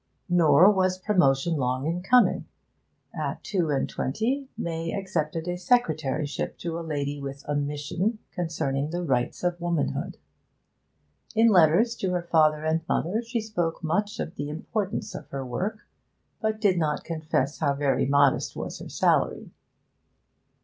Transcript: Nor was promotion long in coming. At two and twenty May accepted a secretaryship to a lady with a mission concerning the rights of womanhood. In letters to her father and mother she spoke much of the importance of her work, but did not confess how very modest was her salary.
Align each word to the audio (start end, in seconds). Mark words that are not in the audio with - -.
Nor 0.29 0.71
was 0.71 0.97
promotion 0.97 1.57
long 1.57 1.85
in 1.85 2.01
coming. 2.01 2.45
At 3.13 3.43
two 3.43 3.69
and 3.69 3.87
twenty 3.87 4.49
May 4.57 4.91
accepted 4.91 5.47
a 5.47 5.57
secretaryship 5.59 6.57
to 6.57 6.79
a 6.79 6.81
lady 6.81 7.21
with 7.21 7.45
a 7.47 7.53
mission 7.53 8.17
concerning 8.31 8.89
the 8.89 9.03
rights 9.03 9.43
of 9.43 9.61
womanhood. 9.61 10.17
In 11.35 11.49
letters 11.49 11.93
to 11.97 12.13
her 12.13 12.23
father 12.23 12.65
and 12.65 12.81
mother 12.89 13.21
she 13.21 13.41
spoke 13.41 13.83
much 13.83 14.19
of 14.19 14.37
the 14.37 14.49
importance 14.49 15.13
of 15.13 15.27
her 15.29 15.45
work, 15.45 15.87
but 16.41 16.59
did 16.59 16.79
not 16.79 17.03
confess 17.03 17.59
how 17.59 17.75
very 17.75 18.07
modest 18.07 18.55
was 18.55 18.79
her 18.79 18.89
salary. 18.89 19.51